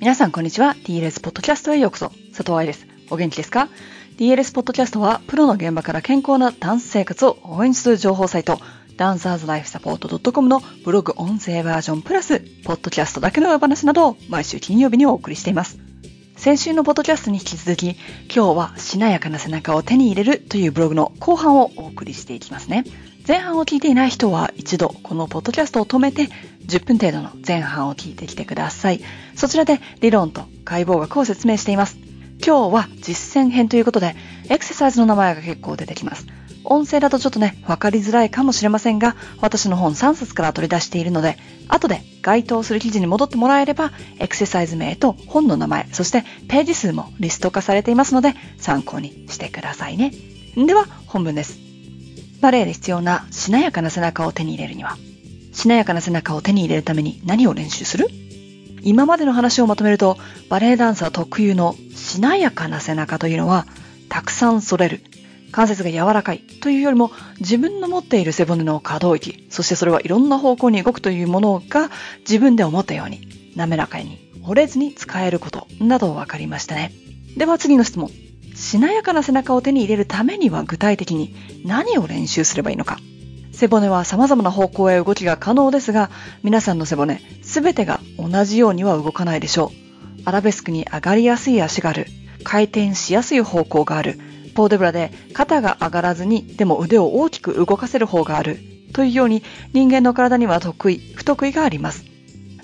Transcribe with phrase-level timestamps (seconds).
[0.00, 0.76] 皆さんこんにちは。
[0.84, 2.10] DLS ポッドキャストへようこそ。
[2.28, 2.86] 佐藤愛です。
[3.10, 3.68] お元気ですか
[4.16, 8.60] ?DLS ポッドキャストは、プロの現場から健康なダンス生活を応援する情報サイト、
[8.96, 15.80] ダンサーズライフサポート .com のブログ音声バージョンプラス、ポッドキャストだけの裏話などを毎週金曜日にお送りしています。
[16.36, 17.96] 先週のポッドキャストに引き続き、
[18.32, 22.84] 今日はしなやかな背中を手に入れるというブログの後半をお送りしていきますね。
[23.26, 26.30] 前半を聞いていない人は一度このポッドキャストを止めて
[26.68, 29.00] 10分程度の前半を聞いてきてください。
[29.34, 31.96] そちらで理論と解剖学を説明しています。
[32.44, 34.14] 今日は実践編ということで、
[34.48, 36.26] エクササイズの名前が結構出てきます。
[36.64, 50.12] 音声だとちょっとね、わかりづらいかもしれませんが、私の本3冊から取り出しているので、後で該当する記事に戻ってもらえれば、エクササイズ名と本の名前、そしてページ数もリスト化されていますので、参考にしてくださいね。
[50.56, 51.58] では、本文です。
[52.40, 54.96] バレエで必要なしなやかな背中を手に入れるには、
[55.58, 58.06] しなやかな背中を手に入れるために何を練習する？
[58.82, 60.16] 今までの話をまとめると、
[60.48, 63.66] バレエダンサー特有のしなやかな背中というのは、
[64.08, 65.00] たくさん反れる、
[65.50, 76.92] 関節が柔らかいというよりも、自分の持っている背骨の可動域、そしてそれはいろんな方向に動くというものが自分で思ったように、滑らかに折れずに使えることなど分かりましたね。
[77.36, 78.12] では次の質問。
[78.54, 81.34] しなやかな背中を手に入れるためには具体的に
[81.64, 82.98] 何を練習すればいいのか。
[83.58, 86.10] 背骨は様々な方向へ動きが可能ですが、
[86.44, 90.22] 皆さんの背骨、すべてが同じようには動かないでしょう。
[90.26, 92.06] アラベスクに上がりやすい足がある。
[92.44, 94.16] 回転しやすい方向がある。
[94.54, 98.60] ポーデブラで肩が上がらずに、でも腕を大きく動かせる方がある。
[98.92, 102.04] というように人間の体には得意、不得意があります。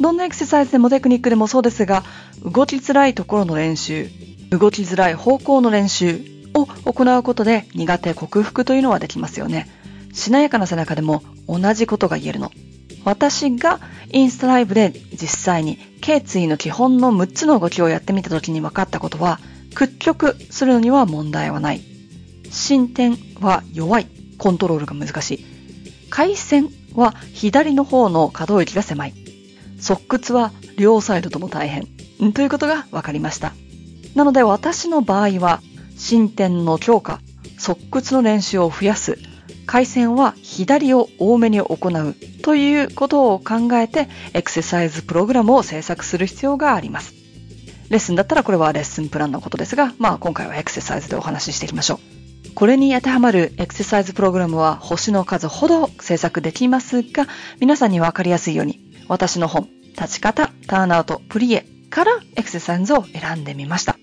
[0.00, 2.02] どんなエクササイズでもテクニックでもそうですが、
[2.42, 4.08] 動きづらいところの練習、
[4.50, 6.20] 動きづらい方向の練習
[6.52, 9.68] を行うことで苦手克服というのはできますよね。
[10.12, 12.50] しなやかな背中でも同じことが言えるの。
[13.04, 13.80] 私が
[14.10, 19.40] インスタライブで実際に頸椎の基本の6つの動きをやってみた時に分かったことは、
[19.74, 21.80] 屈曲するのには問題はない。
[22.50, 24.06] 進展は弱い。
[24.38, 25.44] コントロールが難しい。
[26.08, 29.14] 回線は左の方の可動域が狭い。
[29.78, 31.86] 側屈は両サイドとも大変。
[32.32, 33.54] ということが分かりました。
[34.14, 35.60] なので私の場合は、
[35.96, 37.20] 進展の強化、
[37.58, 39.18] 側屈の練習を増やす、
[39.66, 47.14] 回線は左を多めに行うということを考えてエクササイズプログラムを制作する必要があります。
[47.90, 52.54] レッスンだったらこれはレッスンプランのことですが、まあ今回はエクササイズでお話ししていきましょう。
[52.54, 57.26] これに当てはまるエクササイズプログラムは星の数ほど制作できますが、
[57.58, 59.68] 皆さんにわかりやすいように、私の本、
[59.98, 63.96] 立ち方、ターンアウト、プリエからエクササイズを選んでみました。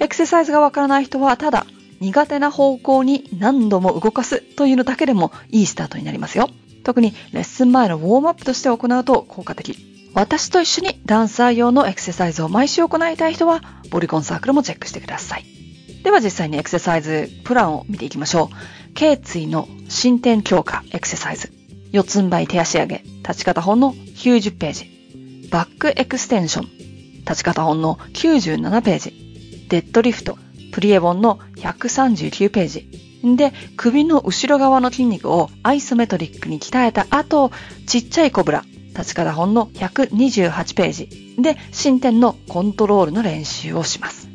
[0.00, 1.66] エクササイズがわからない人は、ただ
[2.00, 6.48] 苦手な方向に何度も動かすというのだけでもいいスタートになりますよ。
[6.84, 9.76] 特にレッスン前のウォームアップとして行うと効果的。
[10.14, 15.44] 私と一緒にダンサー用のエクササイズを毎週行いたい人は、ボリコンサークルもチェックしてください。
[16.02, 18.94] では実際にエクササイズプランを見ていきましょう。
[18.94, 21.52] 頸椎の進展強化エクササイズ。
[21.92, 25.48] 四つん這い手足上げ、立ち方本の90ページ。
[25.50, 26.68] バックエクステンション。
[27.20, 29.66] 立ち方本の97ページ。
[29.68, 30.38] デッドリフト。
[30.78, 33.36] プリエボンの139ページ。
[33.36, 37.50] で、首の後ろ側の筋肉をアイソメトリックに鍛えた後、
[37.84, 41.34] ちっちゃいコブラ、立ち方本の128ページ。
[41.36, 44.28] で進展のコントロールの練習をします。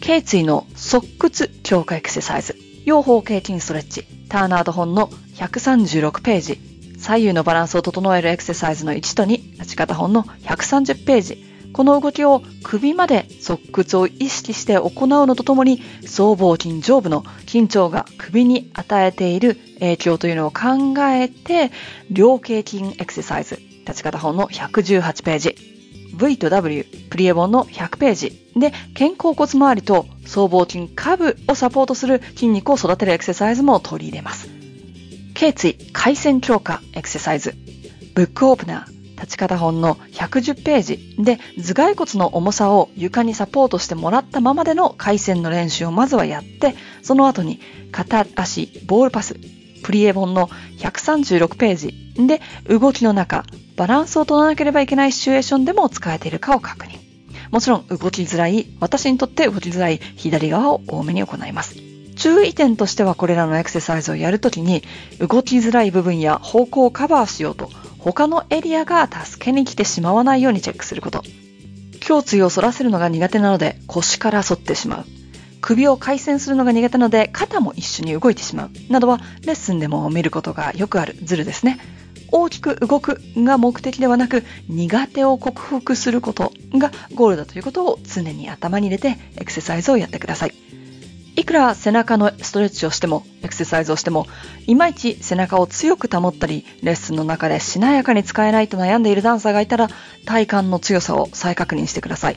[0.00, 6.58] 頸椎の側屈強化エクササイズ、両方頸筋ストレッチ、ターナード本の136ページ、
[6.98, 21.70] 左右のバランスを整えるエクササイズの1と2、立ち方本の130ページ、この動きを首まで側屈を意識して行うのとともに、僧帽筋上部の緊張が首に与えている影響というのを考えて、
[22.10, 23.56] 両頸筋エクササイズ、
[23.86, 25.56] 立ち方本の118ページ、
[26.14, 28.52] V と W、プリエボンの100ページ。
[28.54, 34.48] で、肩甲骨周りと僧帽筋下部をサポートする筋肉を育てるエクササイズも取り入れます。
[35.34, 37.54] 頸椎回線強化エクササイズ、
[38.14, 38.91] ブックオープナー、
[39.22, 47.60] 立ち方本の110ページで頭蓋骨の重さを床にサポートしてもらったままでの回線の練習をまずはやって、その後に
[47.92, 49.36] 片足ボールパス、
[49.84, 50.48] プリエ本の
[50.78, 53.44] 136ページで動きの中、
[53.76, 56.98] バランスを取らなければいけないシチュエーションでも使えているかを確認。
[57.52, 61.76] もちろん動きづらい、私にとって動きづらい左側を多めに行います。
[62.16, 64.82] 注意点としてはこれらのエクササイズをやるときに
[65.18, 67.70] 動きづらい部分や方向をカバーしようと
[68.04, 71.22] 他のエリアが助けに来てしまわないようにチェックすること。
[72.08, 75.04] 胸椎を反らせるのが苦手なので腰から反ってしまう。
[75.60, 78.70] 首を回旋するのが苦手なので肩も一緒に動いてしまう。
[78.92, 81.78] などはレッスンでも見ることがよくあるズルですね。
[82.32, 90.71] 大きく動くが目的ではなく、苦手を克服することがゴールだということを常に頭に入れてエクササイズをやってください。
[91.34, 94.26] いくら背中のストレッチをしても、エクササイズをしても、
[94.66, 99.88] いまいち背中を強く保ったり、レッスンの中でしなやかに使えないと悩んでいるダンサーがいたら、
[100.26, 102.36] 体幹の強さを再確認してください。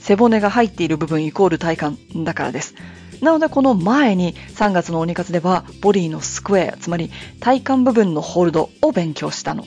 [0.00, 2.74] 背骨が入っている部分イコール体幹だからです。
[3.20, 9.64] なのでこの前に3月の鬼活ではボディのスクエア、つまり体幹部分のホールドを勉強したの。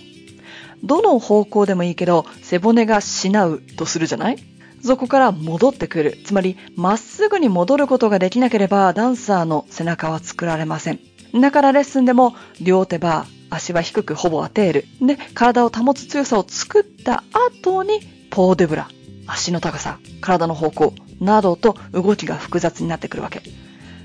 [0.84, 4.38] どの方向でもいいけど背骨がしなうとするじゃない？
[4.86, 6.20] そこから戻ってくる。
[6.24, 11.00] つまり、まっすぐに戻ることができなければ、ダンサーの背中は作られません。
[11.34, 14.86] だからレッスンでも、両手バー、足は低くほぼ当てる。
[15.02, 17.24] で、体を保つ強さを作った
[17.64, 18.00] 後に、
[18.30, 18.90] ポーデブラ、
[19.28, 23.42] 足の高さ、体の方向、などと動きが複雑になってくるわけ。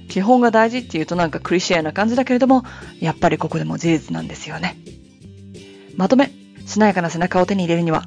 [0.09, 2.65] 基本が大事っていうとなんかクリシェアな感じだけれども、
[3.01, 4.77] やっぱりここでも事実なんですよね。
[5.97, 6.33] まとめ、
[6.67, 8.05] しなやかな背中を手に入れるには、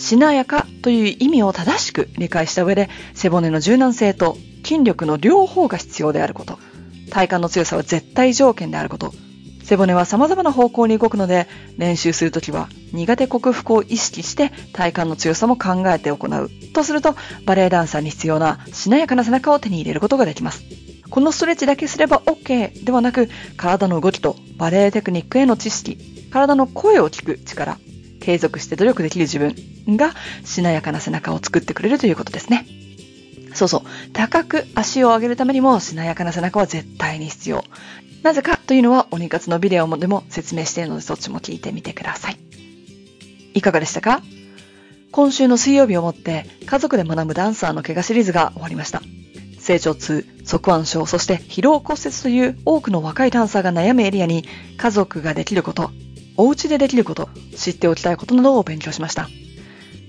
[0.00, 6.58] しなやかという意味を正しく理解した上で、背骨の柔軟性と筋力の両方が必要であること、
[7.10, 9.12] 体幹の強さは絶対条件であること、
[9.62, 16.50] 背骨は様々な方向に動くので、練習するときは苦手克服を意識して体幹の強さも考えて行う。
[16.72, 17.14] とすると、
[17.44, 20.64] バレエダンサーに必要なしなやかな背中を手に入れることができます。
[21.10, 25.98] このストレッチだけすれば OK ではなく、体の動きとバレエテクニックへの知識、
[26.32, 27.78] 体の声を聞く力、
[28.20, 30.12] 継続して努力できる自分が
[30.44, 32.66] しなやかな背中を作ってくれるということですね。
[33.54, 33.82] そうそう。
[34.12, 37.64] 高く足を上げるためにもしなやかな背中は絶対に必要。
[38.22, 42.36] なぜかというのは鬼活のビデオでも説明しているのでそっちも聞いてみてください。
[43.54, 44.22] いかがでしたか？
[45.10, 49.02] 今週の水曜日をもって家族で学ぶダンサーの怪我シリーズが終わりました。
[49.58, 54.44] 成長痛、側腕症、そして疲労骨折という多くの若いダンサーが悩むエリアに
[54.76, 55.90] 家族ができること、
[56.40, 59.28] お家でできること、知っておきたいことなどを勉強しました。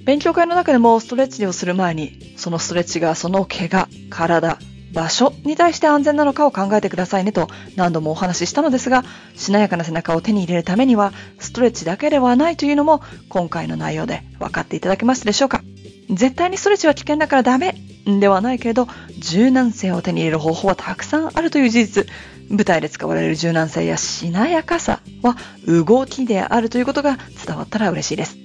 [0.06, 4.58] 勉強会の中でもストレッチをする前に、そのストレッチがその怪我、体、
[4.94, 7.48] 場所に対して安全なのかを考えてくださいねと
[7.78, 9.04] 何度もお話ししたのですが、
[9.36, 15.62] しなやかな背中を手に入れるためには、ストレッチだけではないというのも今回の内容で分かっていただけましたでしょうか
[16.10, 17.76] 絶対にストレッチは危険だからダメ
[18.06, 18.88] ではないけれど、
[19.22, 22.08] 柔軟性を手に入れる方法はたくさんあるという事実。
[22.50, 28.36] 舞台で使われる柔軟性やしなやかさは動きであるということが伝わったら嬉しいです。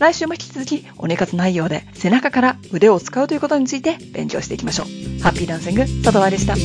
[0.00, 4.86] 来週も引き続き鬼活内容で背中から腕を使うということについて勉強していきましょう。
[5.22, 6.56] ハッピーダンシング、佐藤愛でした。